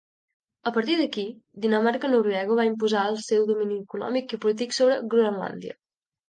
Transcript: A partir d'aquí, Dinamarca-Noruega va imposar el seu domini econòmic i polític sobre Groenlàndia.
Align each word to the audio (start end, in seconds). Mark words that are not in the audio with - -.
A 0.69 0.71
partir 0.77 0.93
d'aquí, 1.01 1.25
Dinamarca-Noruega 1.65 2.57
va 2.61 2.65
imposar 2.69 3.03
el 3.11 3.19
seu 3.27 3.45
domini 3.51 3.77
econòmic 3.83 4.35
i 4.39 4.41
polític 4.47 4.75
sobre 4.79 4.99
Groenlàndia. 5.13 5.79